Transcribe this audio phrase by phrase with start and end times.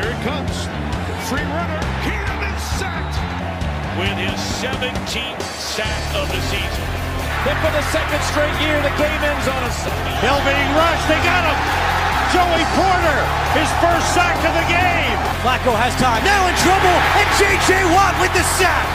[0.00, 0.56] Here it comes.
[1.28, 1.82] Free runner.
[2.08, 3.20] Cam is sacked.
[4.00, 6.86] With his 17th sack of the season.
[7.44, 9.72] Then for the second straight year, the game ends on a
[10.24, 11.04] Hill being rushed.
[11.04, 11.58] They got him.
[12.32, 13.20] Joey Porter,
[13.52, 15.20] his first sack of the game.
[15.44, 16.24] Flacco has time.
[16.24, 16.96] Now in trouble.
[17.20, 17.84] And J.J.
[17.92, 18.88] Watt with the sack.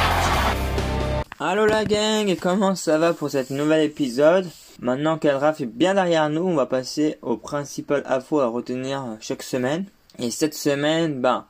[1.40, 4.48] Allo la gang, comment ça va pour cet nouvel épisode?
[4.80, 8.48] Maintenant que le draft est bien derrière nous, on va passer aux principales infos à
[8.48, 9.86] retenir chaque semaine.
[10.20, 11.46] Et cette semaine, ben,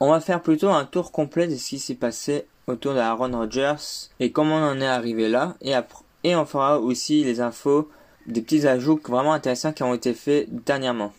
[0.00, 3.36] on va faire plutôt un tour complet de ce qui s'est passé autour de Aaron
[3.36, 5.56] Rodgers et comment on en est arrivé là.
[5.60, 7.90] Et, après, et on fera aussi les infos
[8.26, 11.12] des petits ajouts vraiment intéressants qui ont été faits dernièrement.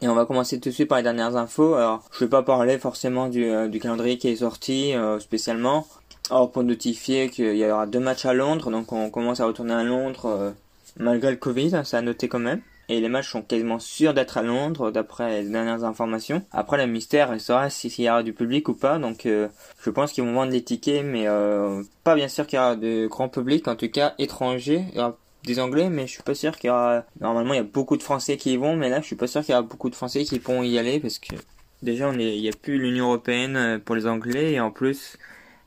[0.00, 1.74] Et on va commencer tout de suite par les dernières infos.
[1.74, 5.86] Alors, je vais pas parler forcément du, euh, du calendrier qui est sorti euh, spécialement.
[6.30, 9.74] Alors, pour notifier qu'il y aura deux matchs à Londres, donc on commence à retourner
[9.74, 10.50] à Londres euh,
[10.98, 12.60] malgré le Covid, ça a noté quand même.
[12.88, 16.42] Et les matchs sont quasiment sûrs d'être à Londres, d'après les dernières informations.
[16.52, 18.98] Après, le mystère restera s'il y aura du public ou pas.
[18.98, 19.48] Donc, euh,
[19.82, 22.76] je pense qu'ils vont vendre des tickets, mais euh, pas bien sûr qu'il y aura
[22.76, 24.86] de grand public, en tout cas étranger.
[24.92, 27.04] Il y aura des Anglais, mais je suis pas sûr qu'il y aura.
[27.20, 29.26] Normalement, il y a beaucoup de Français qui y vont, mais là, je suis pas
[29.26, 31.34] sûr qu'il y aura beaucoup de Français qui pourront y aller parce que
[31.82, 35.18] déjà, on il n'y a plus l'Union européenne euh, pour les Anglais et en plus,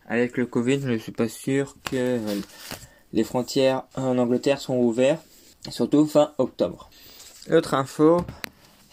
[0.07, 2.17] avec le Covid, je suis pas sûr que
[3.13, 5.23] les frontières en Angleterre sont ouvertes,
[5.69, 6.89] surtout fin octobre.
[7.47, 8.21] L'autre info,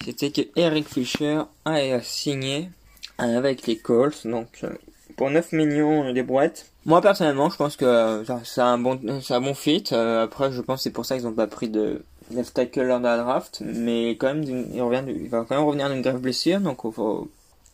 [0.05, 2.71] c'était que Eric Fischer a signé
[3.19, 4.65] avec les Colts, donc
[5.17, 6.67] pour 9 millions des boîtes.
[6.87, 9.85] Moi personnellement, je pense que c'est un bon, c'est un bon fit.
[9.93, 12.83] Euh, après, je pense que c'est pour ça qu'ils n'ont pas pris de left tackle
[12.83, 16.61] lors de la draft, mais quand même, il, va quand même revenir d'une grave blessure,
[16.61, 16.91] donc on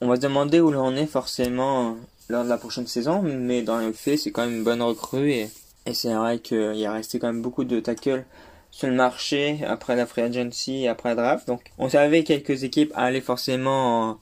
[0.01, 1.97] va, se demander où l'on est forcément
[2.29, 5.31] lors de la prochaine saison, mais dans les faits, c'est quand même une bonne recrue
[5.31, 5.51] et,
[5.87, 8.25] et c'est vrai qu'il y a resté quand même beaucoup de tackles
[8.75, 11.47] sur le marché après la free agency et après draft.
[11.47, 14.19] Donc, on savait quelques équipes allaient forcément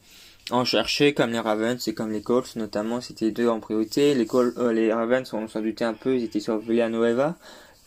[0.50, 4.14] en, chercher, comme les Ravens et comme les Colts, notamment, c'était deux en priorité.
[4.14, 7.34] Les, Colts, euh, les Ravens, on s'en doutait un peu, ils étaient sur Villanueva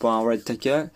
[0.00, 0.90] pour un right tackle.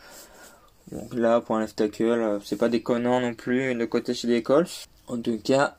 [0.90, 4.26] Donc là, pour un left tackle, euh, c'est pas déconnant non plus de côté chez
[4.26, 4.86] les Colts.
[5.06, 5.76] En tout cas,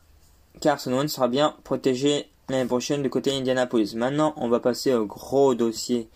[0.61, 3.95] Carson Wentz sera bien protégé l'année prochaine du côté Indianapolis.
[3.95, 6.07] Maintenant, on va passer au gros dossier.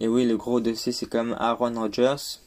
[0.00, 2.42] Et oui, le gros dossier, c'est comme Aaron Rodgers.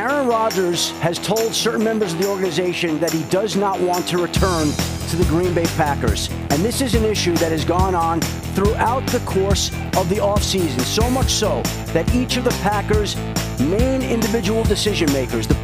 [0.00, 4.16] Aaron Rodgers has told certain members of the organization that he does not want to
[4.16, 4.72] return
[5.10, 6.30] to the Green Bay Packers.
[6.48, 8.22] And this is an issue that has gone on
[8.56, 9.68] throughout the course
[9.98, 11.60] of the offseason, so much so
[11.92, 13.14] that each of the Packers'
[13.60, 15.54] main individual decision makers, the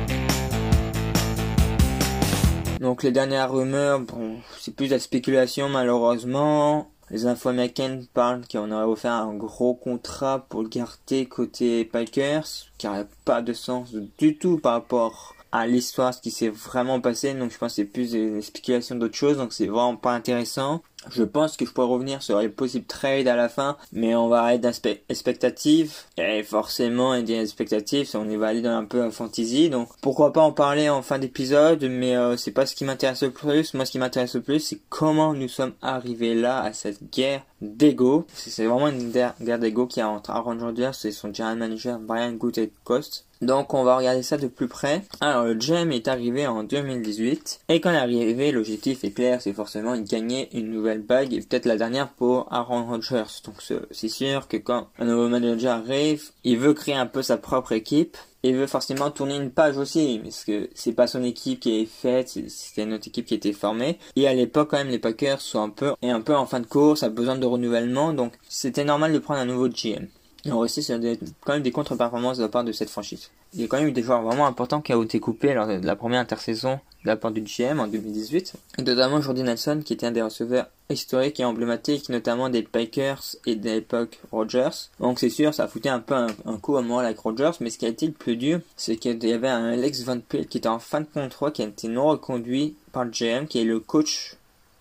[2.79, 6.91] Donc les dernières rumeurs, bon, c'est plus de la spéculation malheureusement.
[7.11, 12.47] Les infos américaines parlent qu'on aurait offert un gros contrat pour le garder côté Packers,
[12.79, 17.01] qui n'aurait pas de sens du tout par rapport à l'histoire, ce qui s'est vraiment
[17.01, 17.33] passé.
[17.35, 20.83] Donc je pense que c'est plus des spéculations d'autres choses, donc c'est vraiment pas intéressant.
[21.11, 24.29] Je pense que je pourrais revenir sur les possibles trades à la fin, mais on
[24.29, 24.67] va être
[25.09, 25.93] expectative.
[26.17, 29.71] Et forcément, des expectative, on aller dans un peu en fantasy.
[29.71, 33.23] Donc pourquoi pas en parler en fin d'épisode, mais euh, c'est pas ce qui m'intéresse
[33.23, 33.75] le plus.
[33.75, 37.43] Moi, ce qui m'intéresse le plus, c'est comment nous sommes arrivés là à cette guerre
[37.61, 38.27] d'ego.
[38.35, 42.33] C'est vraiment une guerre d'ego qui a entre Aaron Rodgers et son general manager Brian
[42.33, 43.25] Gutekunst.
[43.43, 45.03] Donc on va regarder ça de plus près.
[45.21, 49.43] Alors le GM est arrivé en 2018 et quand il est arrivé, l'objectif est clair,
[49.43, 53.43] c'est forcément gagner une nouvelle bague et peut-être la dernière pour Aaron Rodgers.
[53.45, 53.57] Donc
[53.91, 57.73] c'est sûr que quand un nouveau manager arrive, il veut créer un peu sa propre
[57.73, 58.17] équipe.
[58.49, 61.87] Il veut forcément tourner une page aussi, parce que c'est pas son équipe qui est
[61.87, 63.99] faite, c'était une autre équipe qui était formée.
[64.15, 66.61] Et à l'époque, quand même, les Packers sont un peu, et un peu en fin
[66.61, 70.07] de course, a besoin de renouvellement, donc c'était normal de prendre un nouveau GM.
[70.47, 73.31] Et on restait sur des, quand même des contre-performances de la part de cette franchise.
[73.55, 75.67] Il y a quand même eu des joueurs vraiment importants qui ont été coupés lors
[75.67, 78.55] de la première intersaison de la part du GM en 2018.
[78.79, 83.23] Et notamment Jordi Nelson qui était un des receveurs historiques et emblématiques, notamment des Packers
[83.45, 84.91] et de l'époque Rogers.
[85.01, 87.71] Donc c'est sûr, ça a foutu un peu un, coup à moi avec Rogers, mais
[87.71, 90.49] ce qui a été le plus dur, c'est qu'il y avait un Alex Van Pelt
[90.49, 93.61] qui était en fin de contrat, qui a été non reconduit par le GM, qui
[93.61, 94.37] est le coach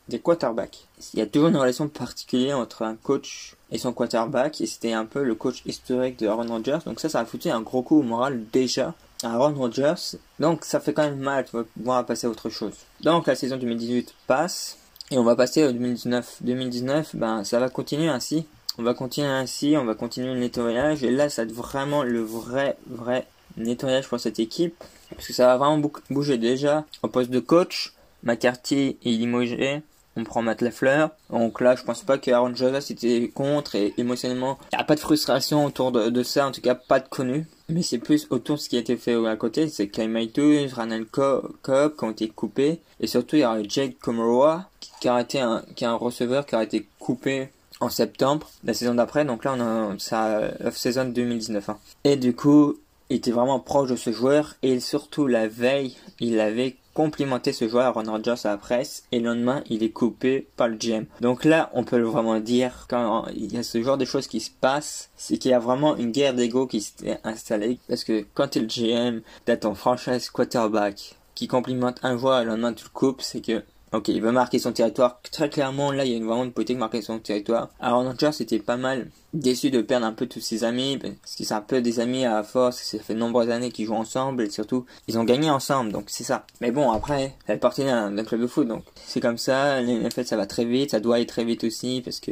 [0.08, 0.86] des quarterbacks.
[1.14, 4.94] Il y a toujours une relation particulière entre un coach et son quarterback, et c'était
[4.94, 7.82] un peu le coach historique de Aaron Rodgers, donc ça, ça a foutu un gros
[7.82, 8.94] coup au moral déjà
[9.24, 12.74] à Aaron Rodgers, donc ça fait quand même mal, tu vois, passer à autre chose.
[13.02, 14.78] Donc la saison 2018 passe,
[15.12, 16.38] et on va passer au 2019.
[16.42, 18.46] 2019, ben ça va continuer ainsi.
[18.78, 22.04] On va continuer ainsi, on va continuer le nettoyage, et là, ça va être vraiment
[22.04, 23.26] le vrai, vrai
[23.56, 24.76] nettoyage pour cette équipe,
[25.12, 26.84] parce que ça va vraiment bouger déjà.
[27.02, 27.94] Au poste de coach,
[28.24, 29.82] McCarthy est limogé,
[30.16, 31.10] on prend Matt Lafleur.
[31.30, 34.96] Donc là, je pense pas qu'Aaron Jonas était contre et émotionnellement, il n'y a pas
[34.96, 37.48] de frustration autour de, ça, en tout cas pas de connu.
[37.70, 40.74] Mais c'est plus autour de ce qui a été fait à côté, c'est Clay Maitous,
[40.74, 42.80] Ranel Cobb qui ont été coupés.
[43.00, 44.70] Et surtout, il y a Jake Komoroa
[45.02, 48.74] qui a été un, qui est un receveur qui a été coupé en septembre, la
[48.74, 49.26] saison d'après.
[49.26, 51.70] Donc là, on a sa off-saison 2019.
[51.70, 51.78] Hein.
[52.04, 52.78] Et du coup,
[53.10, 54.56] il était vraiment proche de ce joueur.
[54.64, 59.04] Et surtout, la veille, il avait complimenté ce joueur à Ron Rodgers à la presse.
[59.12, 61.06] Et le lendemain, il est coupé par le GM.
[61.22, 64.40] Donc là, on peut vraiment dire, quand il y a ce genre de choses qui
[64.40, 67.78] se passent, c'est qu'il y a vraiment une guerre d'ego qui s'est installée.
[67.88, 72.40] Parce que quand tu es le GM d'être ton franchise quarterback, qui complimente un joueur
[72.40, 73.62] et le lendemain tu le coupes, c'est que
[73.96, 75.22] Ok, il veut marquer son territoire.
[75.32, 77.70] Très clairement, là, il y a une, vraiment une politique de marquer son territoire.
[77.80, 81.46] Alors, Rogers c'était pas mal déçu de perdre un peu tous ses amis, parce que
[81.46, 84.44] c'est un peu des amis à force, ça fait de nombreuses années qu'ils jouent ensemble,
[84.44, 86.46] et surtout, ils ont gagné ensemble, donc c'est ça.
[86.60, 90.26] Mais bon, après, elle partie d'un club de foot, donc c'est comme ça, en fait,
[90.26, 92.32] ça va très vite, ça doit aller très vite aussi, parce que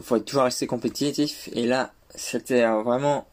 [0.00, 3.26] faut toujours rester compétitif, et là, c'était vraiment,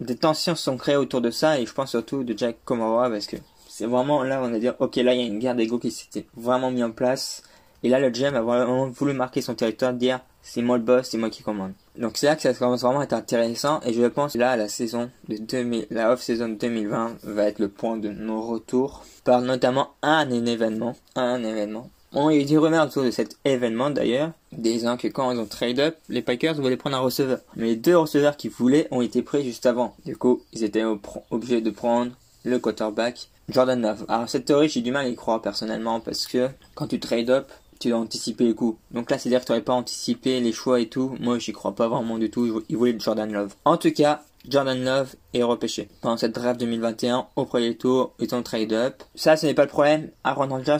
[0.00, 3.26] des tensions sont créées autour de ça, et je pense surtout de Jack Komoroa, parce
[3.26, 3.36] que
[3.78, 5.92] c'est vraiment là on va dire ok là il y a une guerre d'ego qui
[5.92, 7.44] s'était vraiment mis en place
[7.84, 11.08] et là le GM a vraiment voulu marquer son territoire dire c'est moi le boss
[11.08, 13.92] c'est moi qui commande donc c'est là que ça commence vraiment à être intéressant et
[13.92, 17.68] je pense que là la saison de 2000 la off saison 2020 va être le
[17.68, 22.86] point de nos retours par notamment un événement un événement y a eu des rumeurs
[22.86, 26.78] autour de cet événement d'ailleurs, disant que quand ils ont trade up, les Packers voulaient
[26.78, 27.40] prendre un receveur.
[27.54, 29.94] Mais les deux receveurs qu'ils voulaient ont été pris juste avant.
[30.06, 30.84] Du coup, ils étaient
[31.30, 32.12] obligés de prendre
[32.44, 34.04] le quarterback Jordan Love.
[34.08, 37.30] Alors cette théorie, j'ai du mal à y croire personnellement parce que quand tu trade
[37.30, 38.78] up, tu dois anticiper les coups.
[38.90, 41.16] Donc là, c'est-à-dire que tu n'aurais pas anticipé les choix et tout.
[41.20, 42.62] Moi, j'y crois pas vraiment du tout.
[42.68, 43.54] Il voulait Jordan Love.
[43.64, 45.88] En tout cas, Jordan Love est repêché.
[46.00, 49.02] Pendant cette draft 2021, au premier tour, ils ont trade up.
[49.14, 50.10] Ça, ce n'est pas le problème.
[50.24, 50.78] Aaron Rodgers,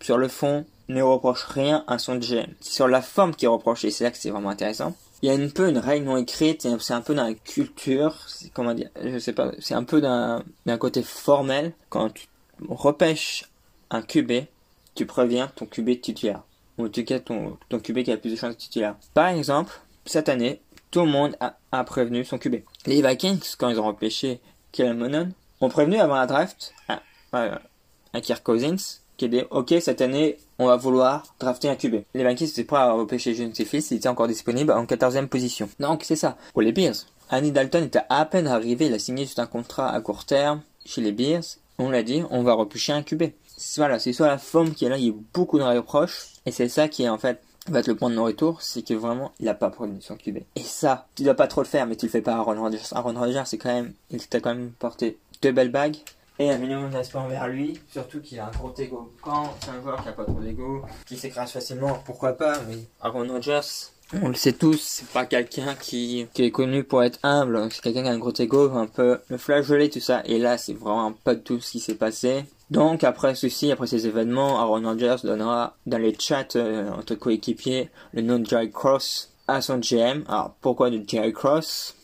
[0.00, 2.46] sur le fond, ne reproche rien à son GM.
[2.60, 4.94] C'est sur la forme qu'il reproche et c'est là que c'est vraiment intéressant
[5.24, 8.74] il y a peu une règle non écrite, c'est un peu dans la culture, comment
[8.74, 10.42] dire, je sais pas, c'est un peu d'un
[10.78, 11.72] côté formel.
[11.88, 12.26] Quand tu
[12.68, 13.48] repêches
[13.88, 14.32] un QB,
[14.94, 16.42] tu préviens ton QB titulaire.
[16.76, 18.96] Ou en tout cas ton, ton QB qui a plus de chances de titulaire.
[19.14, 19.72] Par exemple,
[20.04, 20.60] cette année,
[20.90, 22.56] tout le monde a, prévenu son QB.
[22.84, 24.40] Les Vikings, quand ils ont repêché
[24.72, 25.32] Kellen
[25.62, 27.00] ont prévenu avant la draft à,
[28.12, 32.04] à Kirk Cousins qui est dit ok cette année on va vouloir drafter un QB.
[32.14, 35.68] Les Vikings étaient prêts à repêcher James Fils, il était encore disponible en 14e position.
[35.80, 36.36] Donc c'est ça.
[36.52, 36.94] Pour les Bears,
[37.30, 40.62] Annie Dalton était à peine arrivé, il a signé juste un contrat à court terme
[40.84, 41.44] chez les Bears.
[41.78, 43.24] On l'a dit, on va repêcher un QB.
[43.76, 46.52] Voilà, c'est soit la forme qui est là, il y a beaucoup de reproches, et
[46.52, 49.48] c'est ça qui en fait va être le point de non-retour, c'est que vraiment, il
[49.48, 50.38] a pas produit son QB.
[50.54, 52.60] Et ça, tu dois pas trop le faire, mais tu le fais pas à Aaron
[52.60, 52.92] Rodgers.
[52.92, 55.96] Aaron Rodgers, c'est quand même, il t'a quand même porté deux belles bagues,
[56.38, 59.12] et un minimum d'espoir envers lui, surtout qu'il a un gros ego.
[59.22, 62.78] Quand c'est un joueur qui a pas trop d'ego, qui s'écrase facilement, pourquoi pas, mais
[63.00, 63.60] Aaron Rodgers,
[64.12, 68.02] on le sait tous, c'est pas quelqu'un qui, est connu pour être humble, c'est quelqu'un
[68.02, 71.12] qui a un gros ego, un peu le flageolet, tout ça, et là c'est vraiment
[71.12, 72.44] pas tout ce qui s'est passé.
[72.70, 77.90] Donc après ceci, après ces événements, Aaron Rodgers donnera dans les chats euh, entre coéquipiers
[78.12, 80.24] le nom de Jerry Cross à son GM.
[80.28, 81.94] Alors pourquoi de Jerry Cross?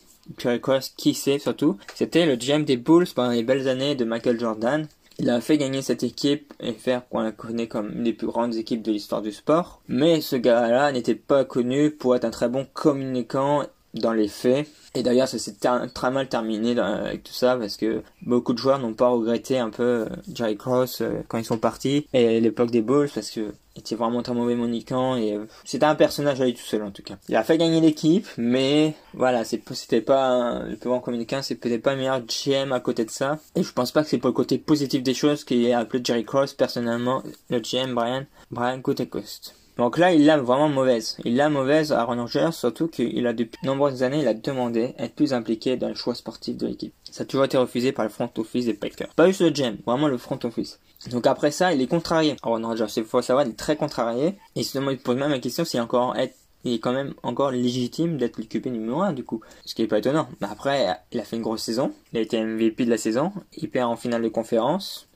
[0.97, 4.87] Qui sait surtout, c'était le GM des Bulls pendant les belles années de Michael Jordan.
[5.19, 8.27] Il a fait gagner cette équipe et faire qu'on la connaît comme une des plus
[8.27, 9.81] grandes équipes de l'histoire du sport.
[9.87, 13.63] Mais ce gars-là n'était pas connu pour être un très bon communicant
[13.93, 14.67] dans les faits.
[14.93, 15.55] Et d'ailleurs, ça s'est
[15.93, 19.69] très mal terminé avec tout ça parce que beaucoup de joueurs n'ont pas regretté un
[19.69, 23.53] peu euh, Jerry Cross euh, quand ils sont partis et l'époque des Bulls parce que
[23.77, 26.91] était vraiment très mauvais monicant et euh, c'était un personnage à lui tout seul en
[26.91, 27.15] tout cas.
[27.29, 31.81] Il a fait gagner l'équipe, mais voilà, c'était pas le plus grand communicant, c'est peut-être
[31.81, 33.39] pas le meilleur GM à côté de ça.
[33.55, 36.03] Et je pense pas que c'est pour le côté positif des choses qu'il ait appelé
[36.03, 39.55] Jerry Cross personnellement le GM Brian Brian Cotecost.
[39.77, 41.17] Donc là, il l'a vraiment mauvaise.
[41.25, 44.93] Il l'a mauvaise à Ron surtout qu'il a depuis de nombreuses années, il a demandé
[44.97, 46.93] être plus impliqué dans le choix sportif de l'équipe.
[47.09, 49.09] Ça a toujours été refusé par le front office des Packers.
[49.15, 50.79] Pas juste le GM, vraiment le front office.
[51.09, 52.35] Donc après ça, il est contrarié.
[52.43, 54.35] Ron Rodgers, il faut savoir, il est très contrarié.
[54.55, 58.17] Et se pose même la question s'il encore être il est quand même encore légitime
[58.17, 59.41] d'être le QB numéro 1 du coup.
[59.65, 60.27] Ce qui est pas étonnant.
[60.41, 61.91] Mais après, il a fait une grosse saison.
[62.13, 63.31] Il a été MVP de la saison.
[63.57, 65.07] Il perd en finale de conférence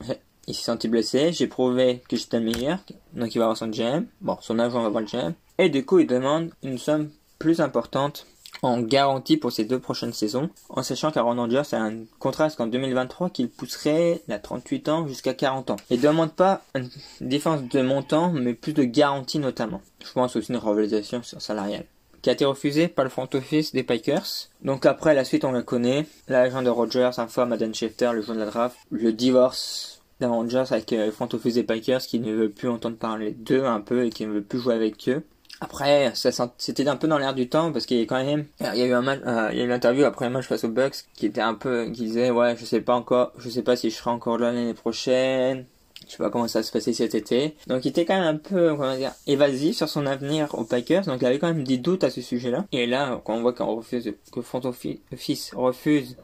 [0.46, 2.78] il s'est senti blessé, j'ai prouvé que j'étais le meilleur,
[3.14, 5.84] donc il va avoir son GM, bon, son agent va avoir le GM, et du
[5.84, 8.26] coup il demande une somme plus importante
[8.62, 12.66] en garantie pour ces deux prochaines saisons, en sachant qu'Aaron Rodgers a un contrat jusqu'en
[12.66, 15.76] 2023 qu'il pousserait la 38 ans jusqu'à 40 ans.
[15.90, 16.88] Il demande pas une
[17.20, 19.82] différence de montant, mais plus de garantie notamment.
[20.04, 21.84] Je pense aussi une revalorisation salariale
[22.22, 24.48] qui a été refusée par le front office des Pikers.
[24.62, 26.06] Donc après, la suite, on la connaît.
[26.26, 30.64] L'agent de Rodgers informe à Dan Schefter, le jour de la draft, le divorce d'Avengers
[30.70, 34.06] avec euh, front office des Packers qui ne veut plus entendre parler d'eux un peu
[34.06, 35.22] et qui ne veut plus jouer avec eux.
[35.60, 38.78] Après, c'était un peu dans l'air du temps parce qu'il y a quand même, il
[38.78, 40.46] y a eu un match, euh, il y a eu une interview après un match
[40.46, 43.48] face aux Bucks qui était un peu, qui disait ouais, je sais pas encore, je
[43.48, 45.64] sais pas si je serai encore là l'année prochaine,
[46.06, 47.56] je sais pas comment ça va se passer cet été.
[47.68, 51.06] Donc il était quand même un peu, comment dire, évasif sur son avenir aux Packers.
[51.06, 52.66] Donc il avait quand même des doutes à ce sujet-là.
[52.72, 56.16] Et là, quand on voit qu'on refuse, que Front Office refuse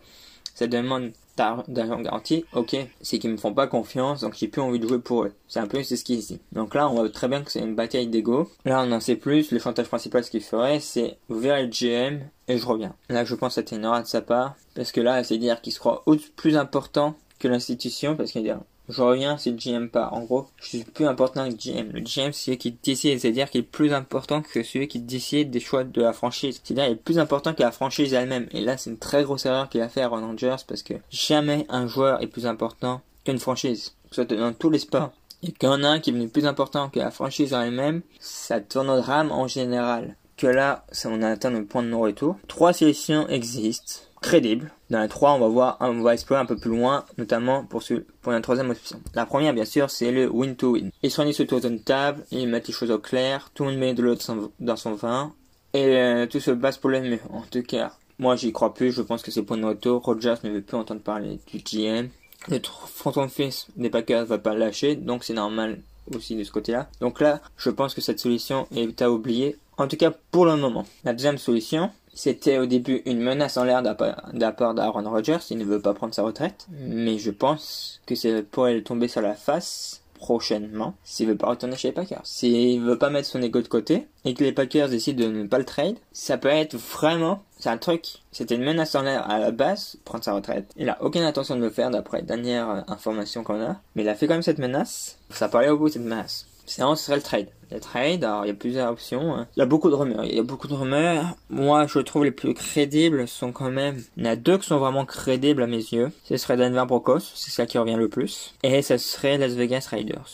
[0.55, 4.79] cette demande d'argent garanti, ok, c'est qu'ils me font pas confiance, donc j'ai plus envie
[4.79, 5.33] de jouer pour eux.
[5.49, 6.41] C'est un peu ce qui est ici.
[6.53, 8.51] Donc là, on voit très bien que c'est une bataille d'ego.
[8.65, 9.51] Là, on en sait plus.
[9.51, 12.95] Le chantage principal, ce qu'il ferait, c'est verrez le GM et je reviens.
[13.09, 15.73] Là, je pense que c'était une de sa part, parce que là, c'est dire qu'il
[15.73, 16.05] se croit
[16.37, 18.51] plus important que l'institution, parce qu'il dit
[18.89, 20.12] je reviens si le GM part.
[20.12, 21.91] En gros, je suis plus important que GM.
[21.93, 25.51] Le GM, c'est celui qui décide, c'est-à-dire qu'il est plus important que celui qui décide
[25.51, 26.61] des choix de la franchise.
[26.62, 28.49] C'est-à-dire qu'il est plus important que la franchise elle-même.
[28.53, 30.37] Et là, c'est une très grosse erreur qu'il a fait à Ron
[30.67, 33.95] parce que jamais un joueur est plus important qu'une franchise.
[34.11, 35.12] Que ce soit dans tous les sports.
[35.43, 37.62] Et qu'il y en a un qui est venu plus important que la franchise en
[37.62, 40.17] elle-même, ça tourne au drame en général.
[40.37, 42.37] Que là, on a atteint le point de non-retour.
[42.49, 44.71] Trois sélections existent crédible.
[44.91, 47.83] Dans les trois, on va voir, on va explorer un peu plus loin, notamment pour,
[47.83, 49.00] ce, pour la troisième option.
[49.14, 50.91] La première, bien sûr, c'est le win to win.
[51.02, 53.81] Ils soignent ce tour d'une table, ils mettent les choses au clair, tout le monde
[53.81, 54.17] met de l'eau
[54.61, 55.33] dans son vin,
[55.75, 57.21] et euh, tout se base pour le mieux.
[57.31, 60.02] En tout cas, moi, j'y crois plus, je pense que c'est pour notre tour.
[60.02, 62.09] Rogers ne veut plus entendre parler du GM.
[62.49, 65.81] Le front office des Packers va pas lâcher, donc c'est normal
[66.14, 66.88] aussi de ce côté-là.
[67.00, 70.57] Donc là, je pense que cette solution est à oublier, en tout cas pour le
[70.57, 70.87] moment.
[71.05, 75.64] La deuxième solution, c'était au début une menace en l'air d'apport d'Aaron Rodgers, il ne
[75.64, 79.35] veut pas prendre sa retraite, mais je pense que c'est pourrait lui tomber sur la
[79.35, 82.21] face prochainement s'il veut pas retourner chez les Packers.
[82.23, 85.47] S'il veut pas mettre son ego de côté et que les Packers décident de ne
[85.49, 89.28] pas le trade, ça peut être vraiment, c'est un truc, c'était une menace en l'air
[89.28, 90.71] à la base, prendre sa retraite.
[90.76, 94.09] Il a aucune intention de le faire d'après les dernières informations qu'on a, mais il
[94.09, 95.19] a fait quand même cette menace.
[95.31, 96.47] Ça parlait au bout de cette menace.
[96.66, 97.49] Sinon, ce serait le trade.
[97.71, 99.35] Le trade, alors il y a plusieurs options.
[99.35, 99.47] Hein.
[99.57, 100.25] Il y a beaucoup de rumeurs.
[100.25, 101.37] Il y a beaucoup de rumeurs.
[101.49, 104.02] Moi, je trouve les plus crédibles sont quand même.
[104.16, 106.11] Il y en a deux qui sont vraiment crédibles à mes yeux.
[106.25, 108.54] Ce serait Denver Broncos, c'est ça qui revient le plus.
[108.62, 110.28] Et ce serait Las Vegas Raiders.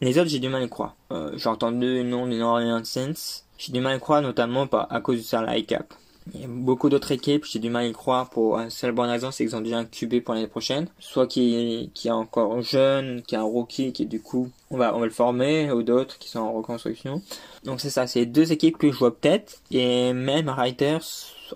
[0.00, 0.96] Les autres, j'ai du mal à y croire.
[1.12, 3.42] Euh, j'ai entendu le nom du New Orleans Saints.
[3.58, 5.92] J'ai du mal à croire, notamment à cause du salary cap.
[6.34, 8.92] Il y a beaucoup d'autres équipes, j'ai du mal à y croire pour une seule
[8.92, 10.88] bonne raison, c'est qu'ils ont déjà un QB pour l'année prochaine.
[10.98, 14.94] Soit qui, qui est encore jeune, qui est un rookie, qui du coup, on va,
[14.94, 17.22] on va le former, ou d'autres qui sont en reconstruction.
[17.64, 19.60] Donc c'est ça, c'est deux équipes que je vois peut-être.
[19.70, 21.04] Et même Riders,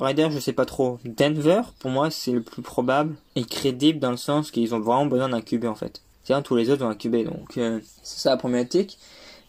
[0.00, 0.98] Riders, je sais pas trop.
[1.04, 5.06] Denver, pour moi, c'est le plus probable et crédible dans le sens qu'ils ont vraiment
[5.06, 6.02] besoin d'un QB en fait.
[6.24, 8.98] Tiens, tous les autres ont un QB, donc euh, c'est ça la éthique.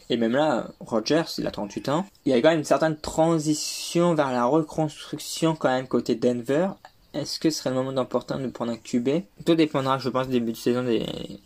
[0.09, 2.05] Et même là, Rogers, il a 38 ans.
[2.25, 6.69] Il y a quand même une certaine transition vers la reconstruction quand même côté Denver.
[7.13, 9.09] Est-ce que ce serait le moment d'important de prendre un QB
[9.45, 11.05] Tout dépendra, je pense, du début de saison des,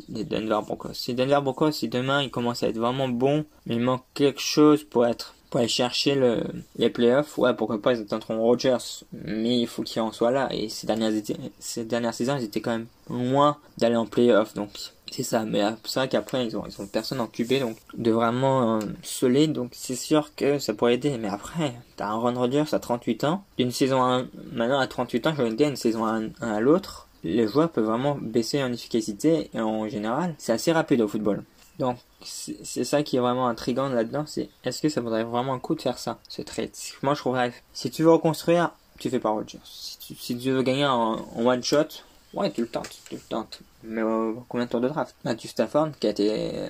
[0.10, 0.94] Denver Broncos.
[0.94, 4.42] Si Denver Broncos, si demain il commence à être vraiment bon, mais il manque quelque
[4.42, 6.44] chose pour être pour aller chercher le,
[6.78, 10.48] les playoffs, ouais, pourquoi pas, ils attendront Rogers, mais il faut qu'il en soit là.
[10.52, 11.12] Et ces dernières,
[11.58, 14.70] ces dernières saisons, ils étaient quand même loin d'aller en playoffs, donc
[15.12, 18.12] c'est ça, mais c'est vrai qu'après ils ont, ils ont personne en QB donc de
[18.12, 21.18] vraiment euh, solide donc c'est sûr que ça pourrait aider.
[21.18, 25.28] Mais après, t'as un Ron Rodgers à 38 ans, d'une saison à maintenant à 38
[25.28, 29.50] ans, je vais une saison à, à l'autre, les joueurs peuvent vraiment baisser en efficacité
[29.54, 31.44] et en général, c'est assez rapide au football.
[31.80, 35.60] Donc c'est ça qui est vraiment intriguant là-dedans, c'est est-ce que ça vaudrait vraiment un
[35.60, 36.72] coup de faire ça, ce trade?
[37.02, 39.60] Moi je trouverais, si tu veux reconstruire, tu fais pas Rodgers.
[39.64, 43.62] Si tu, veux gagner en one shot, Ouais, tu le tentes, tu le tentes.
[43.84, 45.16] Mais euh, combien de tours de draft?
[45.26, 46.70] Matthew Stafford, qui a été,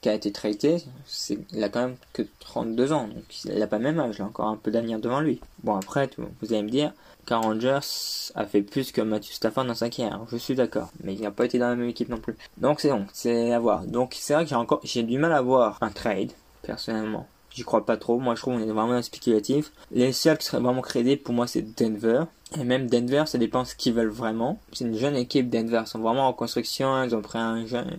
[0.00, 3.66] qui a été traité, c'est, il a quand même que 32 ans, donc il a
[3.66, 5.40] pas le même âge, il a encore un peu d'avenir devant lui.
[5.62, 6.92] Bon, après, vous allez me dire,
[7.26, 11.14] Car Rogers a fait plus que Matthew Stafford dans sa carrière, je suis d'accord, mais
[11.14, 12.36] il n'a pas été dans la même équipe non plus.
[12.58, 13.84] Donc c'est bon, c'est à voir.
[13.86, 17.28] Donc c'est vrai que j'ai encore, j'ai du mal à voir un trade, personnellement.
[17.54, 18.18] J'y crois pas trop.
[18.18, 19.72] Moi, je trouve qu'on est vraiment spéculatif.
[19.90, 22.24] Les seuls qui seraient vraiment crédibles pour moi, c'est Denver.
[22.58, 24.58] Et même Denver, ça dépend ce qu'ils veulent vraiment.
[24.72, 25.82] C'est une jeune équipe Denver.
[25.84, 27.02] Ils sont vraiment en construction.
[27.04, 27.98] Ils ont pris un jeune,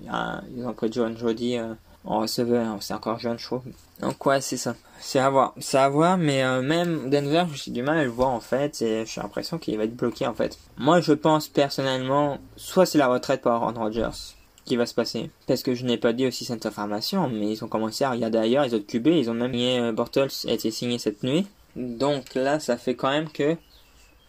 [0.56, 1.74] ils ont pris John Jody euh,
[2.06, 2.78] en receveur.
[2.82, 3.64] C'est encore jeune, je trouve.
[4.02, 4.76] Donc ouais, c'est ça.
[5.00, 5.54] C'est à voir.
[5.60, 8.82] C'est à voir, mais euh, même Denver, j'ai du mal à le voir en fait.
[8.82, 10.58] Et j'ai l'impression qu'il va être bloqué en fait.
[10.78, 15.30] Moi, je pense personnellement, soit c'est la retraite par Aaron Rodgers qui va se passer.
[15.48, 18.38] Parce que je n'ai pas dit aussi cette information, mais ils ont commencé à regarder
[18.38, 21.48] ailleurs, les autres QB, ils ont même mis euh, Bortles a été signé cette nuit.
[21.76, 23.58] Donc là, ça fait quand même que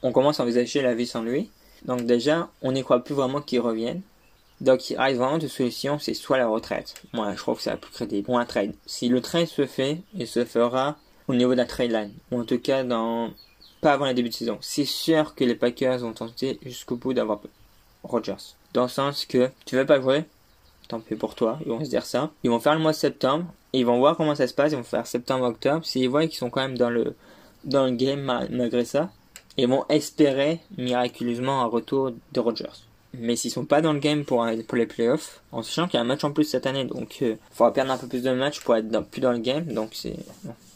[0.04, 1.50] on commence à envisager la vie sans lui.
[1.84, 4.02] Donc déjà, on n'y croit plus vraiment qu'il revienne.
[4.60, 6.94] Donc il reste vraiment deux solutions, c'est soit la retraite.
[7.12, 8.30] Moi, je trouve que c'est la plus crédible.
[8.30, 8.74] Ou un trade.
[8.86, 10.96] Si le trade se fait, il se fera
[11.26, 12.12] au niveau de la trade line.
[12.30, 13.30] Ou en tout cas, dans
[13.80, 14.58] pas avant le début de saison.
[14.60, 17.40] C'est sûr que les Packers vont tenter jusqu'au bout d'avoir
[18.02, 18.56] Rogers.
[18.72, 20.24] Dans le sens que tu veux pas jouer,
[20.88, 22.30] tant pis pour toi, ils vont se dire ça.
[22.44, 24.76] Ils vont faire le mois de septembre, ils vont voir comment ça se passe, ils
[24.76, 25.84] vont faire septembre-octobre.
[25.84, 27.14] S'ils voient qu'ils sont quand même dans le,
[27.64, 29.10] dans le game malgré ça,
[29.56, 32.86] ils vont espérer miraculeusement un retour de Rodgers.
[33.16, 35.98] Mais s'ils sont pas dans le game pour, pour les playoffs, en sachant qu'il y
[35.98, 38.22] a un match en plus cette année, donc il euh, faudra perdre un peu plus
[38.22, 40.16] de matchs pour être plus dans le game, donc c'est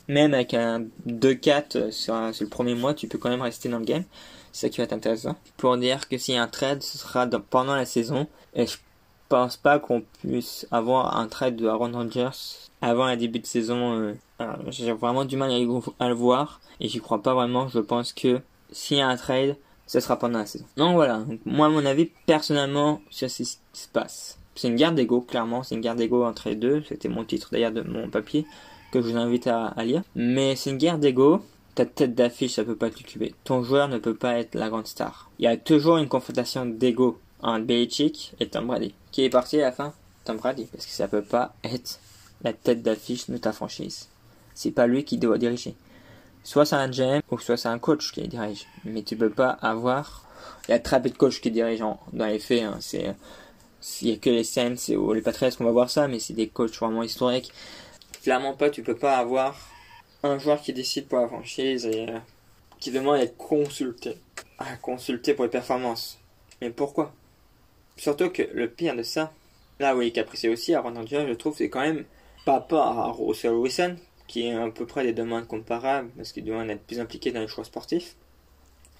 [0.08, 3.68] même avec un 2-4 euh, sur, sur, le premier mois, tu peux quand même rester
[3.68, 4.04] dans le game.
[4.52, 5.36] C'est ça qui va être intéressant.
[5.56, 8.26] Pour dire que s'il y a un trade, ce sera pendant la saison.
[8.54, 8.76] Et je
[9.28, 12.30] pense pas qu'on puisse avoir un trade de Aaron Rodgers
[12.80, 14.14] avant le début de saison.
[14.40, 15.50] Euh, j'ai vraiment du mal
[16.00, 16.60] à, le voir.
[16.80, 17.68] Et j'y crois pas vraiment.
[17.68, 18.40] Je pense que
[18.72, 19.56] s'il y a un trade,
[19.86, 20.66] ce sera pendant la saison.
[20.76, 21.24] Donc voilà.
[21.44, 24.38] moi, à mon avis, personnellement, sur ce qui se passe.
[24.54, 25.62] C'est une guerre d'ego, clairement.
[25.62, 26.82] C'est une guerre d'ego entre les deux.
[26.88, 28.44] C'était mon titre d'ailleurs de mon papier
[28.92, 30.02] que je vous invite à, lire.
[30.14, 31.42] Mais c'est une guerre d'ego.
[31.74, 33.34] Ta tête d'affiche, ça peut pas te cuber.
[33.44, 35.30] Ton joueur ne peut pas être la grande star.
[35.38, 38.94] Il y a toujours une confrontation d'ego entre Belichick et Tom Brady.
[39.12, 39.94] Qui est parti à la fin?
[40.24, 40.66] Tom Brady.
[40.72, 42.00] Parce que ça peut pas être
[42.42, 44.08] la tête d'affiche de ta franchise.
[44.54, 45.76] C'est pas lui qui doit diriger.
[46.44, 48.66] Soit c'est un GM ou soit c'est un coach qui dirige.
[48.84, 50.24] Mais tu peux pas avoir.
[50.68, 52.62] Il y a très peu de coachs qui dirigent dans les faits.
[52.62, 52.78] Hein.
[52.80, 53.14] C'est
[54.02, 56.32] il y a que les Saints ou les Patriots qu'on va voir ça, mais c'est
[56.34, 57.52] des coachs vraiment historiques
[58.22, 59.56] clairement pas, tu peux pas avoir
[60.22, 62.18] un joueur qui décide pour la franchise et euh,
[62.78, 64.18] qui demande à être consulté.
[64.58, 66.18] À pour les performances.
[66.60, 67.14] Mais pourquoi?
[67.96, 69.32] Surtout que le pire de ça,
[69.78, 72.04] là où il est aussi à Ronald je trouve, c'est quand même
[72.44, 73.96] pas à Russell Wilson,
[74.28, 77.40] qui est à peu près des demandes comparables, parce qu'il doit être plus impliqué dans
[77.40, 78.14] les choix sportifs.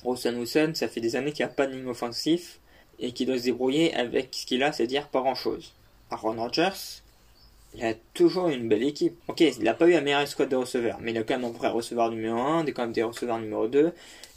[0.04, 2.58] Russell Wilson, ça fait des années qu'il n'y a pas de ligne offensif
[2.98, 5.74] et qu'il doit se débrouiller avec ce qu'il a, c'est-à-dire pas grand-chose.
[6.10, 7.02] Aaron Rodgers,
[7.74, 9.16] il a toujours une belle équipe.
[9.28, 11.44] Ok, il n'a pas eu un meilleur squad de receveurs, mais il a quand même
[11.44, 13.92] un vrai receveur numéro 1, quand même des receveurs numéro 2.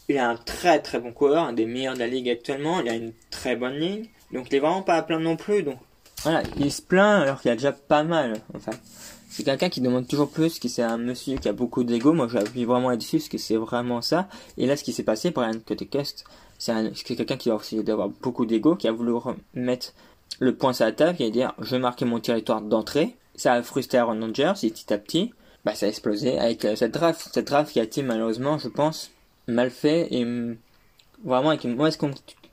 [0.10, 2.82] Il a un très très bon coureur, un des meilleurs de la ligue actuellement.
[2.82, 4.08] Il a une très bonne ligne.
[4.34, 5.64] Donc il est vraiment pas à plaindre non plus.
[5.64, 5.78] Donc
[6.24, 8.42] voilà, il se plaint alors qu'il a déjà pas mal.
[8.54, 8.74] Enfin,
[9.32, 12.14] c'est quelqu'un qui demande toujours plus, qui c'est un monsieur qui a beaucoup d'ego.
[12.14, 14.28] Moi, j'appuie vraiment là-dessus, parce que c'est vraiment ça.
[14.58, 16.26] Et là, ce qui s'est passé, Brian Cutecust,
[16.60, 19.94] c'est quelqu'un qui a aussi d'avoir beaucoup d'ego, qui a voulu remettre
[20.40, 23.64] le point sur la table, qui a dire, je vais mon territoire d'entrée ça a
[23.64, 25.34] frustré Aaron Rodgers et petit à petit,
[25.66, 27.30] bah, ça a explosé avec euh, cette draft.
[27.34, 29.12] Cette draft qui a été malheureusement, je pense,
[29.48, 30.58] mal fait et mm,
[31.24, 31.98] vraiment avec une mauvaise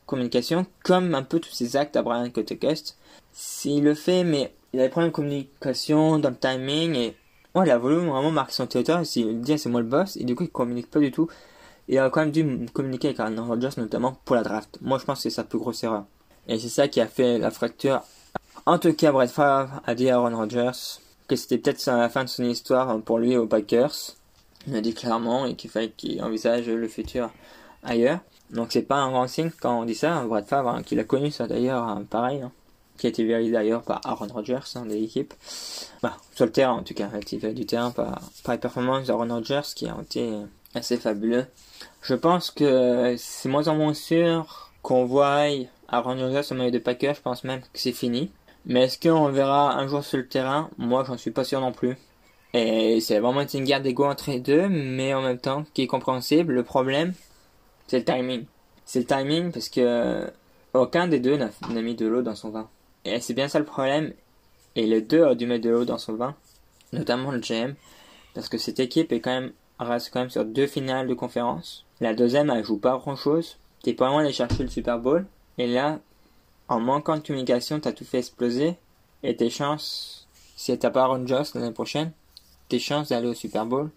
[0.07, 2.96] communication, comme un peu tous ces actes à Brian Cotecust.
[3.33, 7.16] S'il le fait, mais il a des problèmes de communication, dans le timing, et
[7.54, 10.24] ouais, il a voulu vraiment marquer son territoire, il dit c'est moi le boss, et
[10.24, 11.28] du coup il communique pas du tout.
[11.88, 14.78] Il a quand même dû communiquer avec Aaron Rodgers, notamment pour la draft.
[14.83, 16.04] Moi je pense que c'est sa plus grosse erreur.
[16.46, 18.02] Et c'est ça qui a fait la fracture
[18.68, 22.24] en tout cas, Brett Favre a dit à Aaron Rodgers que c'était peut-être la fin
[22.24, 23.94] de son histoire pour lui aux Packers.
[24.66, 27.31] Il a dit clairement et qu'il fallait qu'il envisage le futur
[27.83, 28.18] ailleurs.
[28.50, 30.22] Donc c'est pas un grand signe quand on dit ça.
[30.24, 32.52] Brett Favre, hein, qu'il a connu ça d'ailleurs, hein, pareil, hein,
[32.98, 35.32] qui a été validé d'ailleurs par Aaron Rodgers de l'équipe.
[36.02, 39.28] Bah, sur le terrain en tout cas, fait du terrain par, par les performances d'Aaron
[39.28, 40.30] Rodgers qui ont été
[40.74, 41.46] assez fabuleux.
[42.02, 45.46] Je pense que c'est moins en moins sûr qu'on voie
[45.88, 47.14] Aaron Rodgers au milieu de Packers.
[47.14, 48.30] Je pense même que c'est fini.
[48.66, 50.68] Mais est-ce qu'on verra un jour sur le terrain?
[50.76, 51.96] Moi, j'en suis pas sûr non plus.
[52.54, 55.87] Et c'est vraiment une guerre d'ego entre les deux, mais en même temps, qui est
[55.87, 56.54] compréhensible.
[56.54, 57.14] Le problème,
[57.87, 58.44] c'est le timing.
[58.84, 60.30] C'est le timing parce que
[60.74, 61.50] aucun des deux n'a
[61.82, 62.68] mis de l'eau dans son vin.
[63.04, 64.12] Et c'est bien ça le problème.
[64.74, 66.37] Et les deux ont dû mettre de l'eau dans son vin,
[66.92, 67.74] notamment le GM,
[68.34, 71.84] parce que cette équipe est quand même reste quand même sur deux finales de conférence.
[72.00, 73.58] La deuxième, elle joue pas grand chose.
[73.82, 75.26] T'es pas loin d'aller chercher le Super Bowl.
[75.56, 76.00] Et là,
[76.68, 78.76] en manquant de communication, t'as tout fait exploser.
[79.22, 82.12] Et tes chances, si t'as pas Aaron Joss l'année prochaine,
[82.68, 83.90] tes chances d'aller au Super Bowl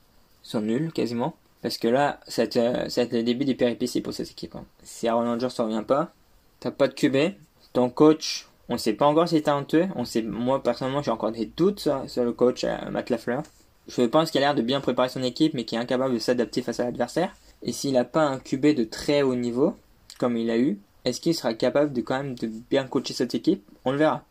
[0.44, 1.36] sont nulles quasiment.
[1.62, 4.56] Parce que là, c'est euh, le début des péripéties pour cette équipe.
[4.56, 4.66] Hein.
[4.84, 6.12] Si Aaron Rodgers ne revient pas,
[6.60, 7.36] t'as pas de QB,
[7.74, 9.88] ton coach, on sait pas encore s'il est talentueux.
[9.96, 13.44] On sait, moi personnellement, j'ai encore des doutes sur, le coach euh, Matt Lafleur.
[13.88, 16.20] Je pense qu'il a l'air de bien préparer son équipe, mais qui est incapable de
[16.20, 17.36] s'adapter face à l'adversaire.
[17.64, 19.76] Et s'il n'a pas un QB de très haut niveau,
[20.18, 23.36] comme il a eu, est-ce qu'il sera capable de quand même de bien coacher cette
[23.36, 23.64] équipe?
[23.84, 24.24] On le verra.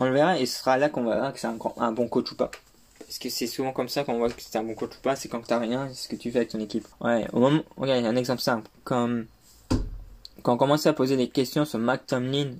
[0.00, 2.36] On le verra et ce sera là qu'on verra que c'est un, bon coach ou
[2.36, 2.50] pas.
[2.98, 5.14] Parce que c'est souvent comme ça qu'on voit que c'est un bon coach ou pas,
[5.14, 6.88] c'est quand t'as rien, ce que tu fais avec ton équipe.
[7.00, 8.68] Ouais, au moment, regarde, un exemple simple.
[8.82, 9.06] Quand
[10.44, 12.54] on commençait à poser des questions sur Mac Tomlin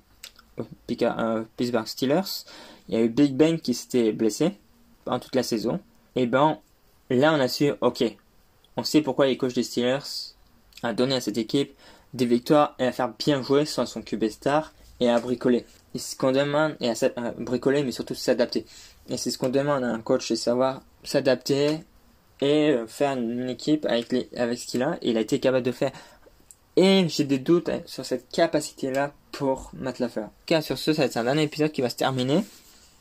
[0.86, 2.44] Pittsburgh Steelers,
[2.88, 4.52] il y a eu Big Ben qui s'était blessé
[5.04, 5.80] pendant toute la saison.
[6.14, 6.58] Et ben,
[7.10, 8.04] là on a su, ok,
[8.76, 10.34] on sait pourquoi les coachs des Steelers
[10.82, 11.72] a donné à cette équipe
[12.14, 15.66] des victoires et à faire bien jouer sans son QB star et à bricoler.
[15.94, 16.94] Et ce qu'on demande, et à,
[17.38, 18.66] bricoler, mais surtout s'adapter.
[19.08, 21.80] Et c'est ce qu'on demande à un coach, c'est savoir s'adapter
[22.40, 24.98] et euh, faire une équipe avec, les, avec ce qu'il a.
[25.02, 25.92] Et il a été capable de faire.
[26.76, 30.28] Et j'ai des doutes hein, sur cette capacité-là pour Matt Lafleur.
[30.44, 32.44] Car sur ce, ça va être un dernier épisode qui va se terminer.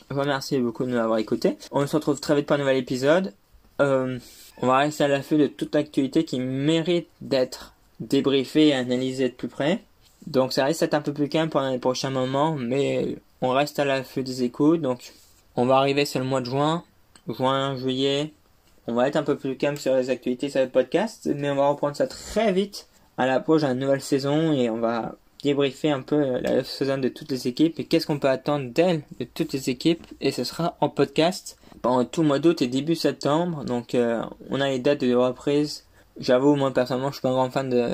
[0.10, 1.58] Je vous remercie beaucoup de m'avoir écouté.
[1.72, 3.34] On se retrouve très vite pour un nouvel épisode.
[3.82, 4.18] Euh,
[4.62, 9.34] on va rester à l'affût de toute actualité qui mérite d'être débriefée et analysée de
[9.34, 9.82] plus près.
[10.28, 13.80] Donc ça risque d'être un peu plus calme pendant les prochains moments, mais on reste
[13.80, 14.82] à l'affût des écoutes.
[14.82, 15.14] Donc
[15.56, 16.84] on va arriver sur le mois de juin,
[17.28, 18.32] juin, juillet.
[18.88, 21.56] On va être un peu plus calme sur les actualités sur le podcast, mais on
[21.56, 26.02] va reprendre ça très vite à l'approche la nouvelle saison et on va débriefer un
[26.02, 29.54] peu la saison de toutes les équipes et qu'est-ce qu'on peut attendre d'elles, de toutes
[29.54, 33.64] les équipes, et ce sera en podcast pendant tout le mois d'août et début septembre.
[33.64, 35.86] Donc euh, on a les dates de reprise.
[36.20, 37.90] J'avoue, moi personnellement, je suis pas un grand fan de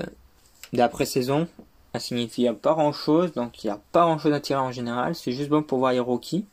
[0.74, 1.48] d'après-saison.
[1.94, 4.72] Ça signifie pas grand chose, donc il n'y a pas grand chose à tirer en
[4.72, 5.14] général.
[5.14, 6.46] C'est juste bon pour voir les rookies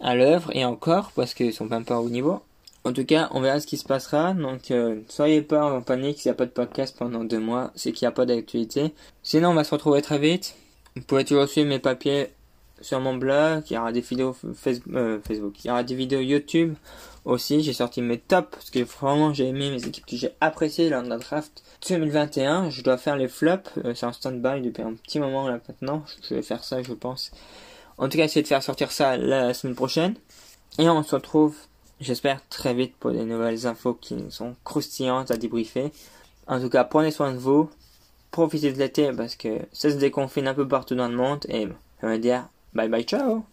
[0.00, 2.40] à l'œuvre et encore parce qu'ils sont même pas au niveau.
[2.84, 4.34] En tout cas, on verra ce qui se passera.
[4.34, 7.70] Donc, euh, soyez pas en panique s'il n'y a pas de podcast pendant deux mois,
[7.76, 8.92] c'est qu'il n'y a pas d'actualité.
[9.22, 10.56] Sinon, on va se retrouver très vite.
[10.96, 12.30] Vous pouvez toujours suivre mes papiers
[12.80, 13.62] sur mon blog.
[13.70, 16.74] Il y aura des vidéos euh, Facebook, il y aura des vidéos YouTube
[17.24, 17.62] aussi.
[17.62, 21.02] J'ai sorti mes tops parce que vraiment j'ai aimé mes équipes que j'ai appréciées lors
[21.02, 22.70] de la draft 2021.
[22.70, 23.70] Je dois faire les flops.
[23.84, 26.04] Euh, c'est en stand-by depuis un petit moment là maintenant.
[26.28, 27.30] Je vais faire ça, je pense.
[27.96, 30.14] En tout cas, essayer de faire sortir ça la semaine prochaine.
[30.78, 31.54] Et on se retrouve
[32.02, 35.92] J'espère très vite pour des nouvelles infos qui sont croustillantes à débriefer.
[36.48, 37.70] En tout cas, prenez soin de vous.
[38.32, 41.46] Profitez de l'été parce que ça se déconfine un peu partout dans le monde.
[41.48, 41.68] Et
[42.02, 43.44] on va dire bye bye ciao